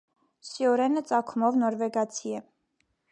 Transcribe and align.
Սյորենը 0.47 1.03
ծագումով 1.11 1.59
նորվեգացի 1.65 2.33
է։ 2.39 2.43